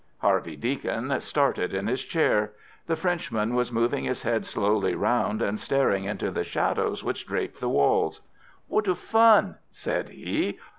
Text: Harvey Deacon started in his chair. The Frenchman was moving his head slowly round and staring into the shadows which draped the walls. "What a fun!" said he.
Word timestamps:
Harvey 0.17 0.55
Deacon 0.55 1.21
started 1.21 1.75
in 1.75 1.85
his 1.85 2.01
chair. 2.03 2.53
The 2.87 2.95
Frenchman 2.95 3.53
was 3.53 3.71
moving 3.71 4.05
his 4.05 4.23
head 4.23 4.47
slowly 4.47 4.95
round 4.95 5.43
and 5.43 5.59
staring 5.59 6.05
into 6.05 6.31
the 6.31 6.43
shadows 6.43 7.03
which 7.03 7.27
draped 7.27 7.59
the 7.59 7.69
walls. 7.69 8.21
"What 8.67 8.87
a 8.87 8.95
fun!" 8.95 9.57
said 9.69 10.09
he. 10.09 10.57